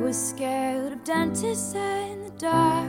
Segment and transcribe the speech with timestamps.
[0.00, 2.86] was scared of dentists in the dark.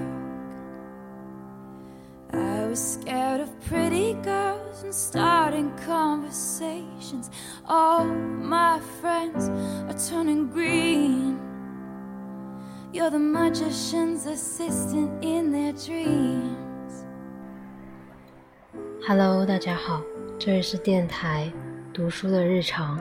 [2.32, 7.32] I was scared of pretty girls and starting conversations.
[7.68, 9.50] All my friends
[9.90, 11.40] are turning green.
[12.94, 17.06] You're the magician's assistant in their dreams.
[19.08, 20.04] Hello，大家好，
[20.38, 21.52] 这里是电台
[21.94, 23.00] 读书的日常，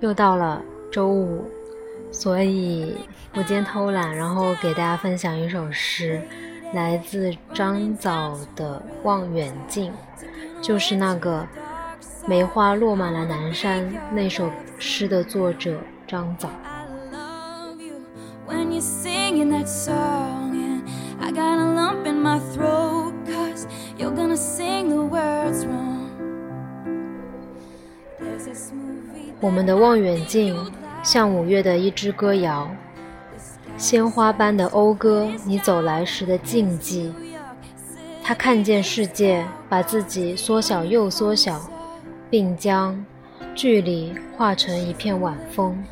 [0.00, 1.44] 又到了周五，
[2.11, 2.95] 所以
[3.33, 6.21] 我今天偷懒，然后给大家分享一首诗。
[6.73, 9.91] 来自张枣的《望远镜》，
[10.65, 11.45] 就是那个
[12.25, 16.49] “梅花落满了南山”那首诗的作者张枣。
[29.41, 30.55] 我们的望远镜
[31.03, 32.69] 像五月的一支歌谣。
[33.77, 37.11] 鲜花般的讴歌，你走来时的静寂。
[38.23, 41.59] 他看见世界，把自己缩小又缩小，
[42.29, 43.03] 并将
[43.55, 45.83] 距离化成一片晚风，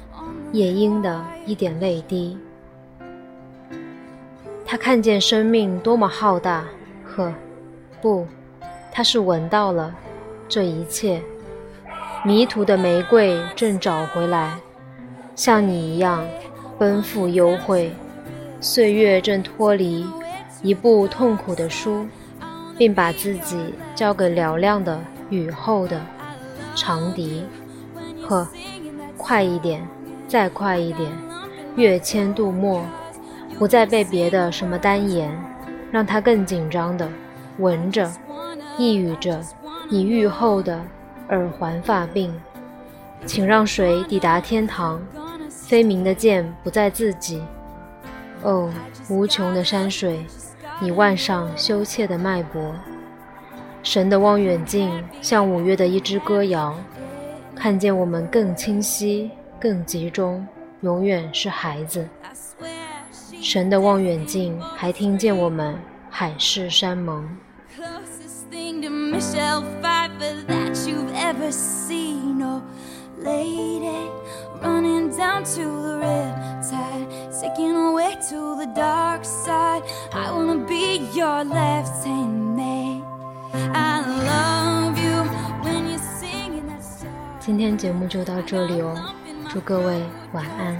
[0.52, 2.38] 夜莺的一点泪滴。
[4.64, 6.64] 他看见生命多么浩大，
[7.04, 7.34] 呵，
[8.00, 8.28] 不，
[8.92, 9.96] 他是闻到了
[10.48, 11.20] 这一切。
[12.24, 14.60] 迷途的玫瑰正找回来，
[15.40, 16.28] 像你一样。
[16.78, 17.94] 奔赴幽会，
[18.60, 20.06] 岁月正脱离
[20.62, 22.06] 一部痛苦的书，
[22.78, 26.02] 并把自己交给嘹亮的雨后的
[26.76, 27.46] 长笛。
[28.28, 28.46] 呵，
[29.18, 29.82] 快一点，
[30.28, 31.10] 再快一点，
[31.78, 32.82] 跃迁度末，
[33.58, 35.32] 不再被别的什么单言，
[35.90, 37.10] 让他更紧张的
[37.60, 38.12] 闻着，
[38.78, 39.40] 抑郁着
[39.90, 40.82] 你愈后的
[41.30, 42.30] 耳环发鬓，
[43.26, 45.02] 请让水抵达天堂。
[45.70, 47.40] 飞鸣的箭不在自己。
[48.42, 48.74] 哦，
[49.08, 50.26] 无穷的山水，
[50.82, 52.74] 你腕上羞怯的脉搏。
[53.84, 54.92] 神的望远镜
[55.22, 56.76] 像五月的一支歌谣，
[57.56, 60.44] 看见我们更清晰、更集中，
[60.82, 62.10] 永远是孩子。
[63.40, 65.78] 神的望远镜还听见我们
[66.10, 67.30] 海誓山盟。
[73.19, 74.11] lady
[74.63, 76.35] running down to the red
[76.69, 77.07] tide
[77.41, 79.83] taking away to the dark side
[80.13, 83.03] i wanna be your left hand man
[83.75, 84.01] i
[84.31, 85.17] love you
[85.65, 87.11] when you're singing that song
[87.41, 89.15] 今天节目就到这里哦
[89.49, 90.79] 祝各位晚安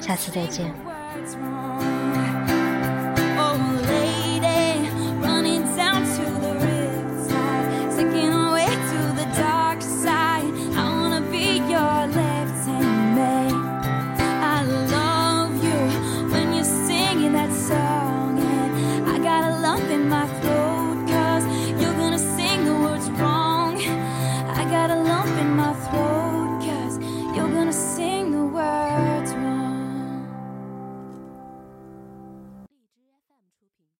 [0.00, 1.99] 下次再见 what's wrong